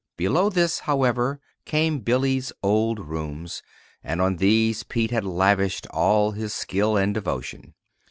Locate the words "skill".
6.55-6.97